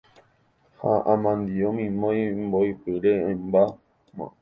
[0.79, 4.25] ha amandi'o mimói mbo'ipyre oĩmbáma.